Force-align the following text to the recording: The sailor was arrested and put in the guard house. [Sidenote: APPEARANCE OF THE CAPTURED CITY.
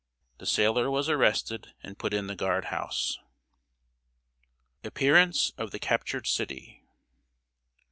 The 0.39 0.47
sailor 0.47 0.89
was 0.89 1.09
arrested 1.09 1.75
and 1.83 1.95
put 1.99 2.11
in 2.11 2.25
the 2.25 2.35
guard 2.35 2.65
house. 2.73 3.11
[Sidenote: 4.83 4.87
APPEARANCE 4.87 5.51
OF 5.59 5.69
THE 5.69 5.77
CAPTURED 5.77 6.25
CITY. 6.25 6.83